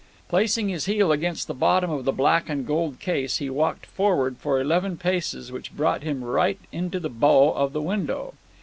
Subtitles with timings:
[0.29, 4.37] Placing his heel against the bottom of the black and gold case, he walked forward
[4.39, 8.33] for eleven paces, which brought him right into the bow of the window.